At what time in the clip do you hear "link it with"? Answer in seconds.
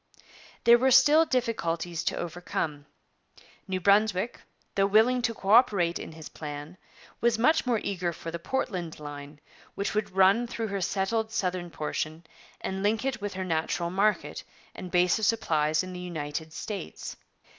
12.81-13.35